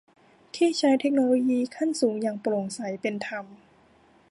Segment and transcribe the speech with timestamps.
[0.55, 3.45] ที่ใช้เทคโนโลยีขั้นสูงอย่างโปร่งใสเป็นธรรม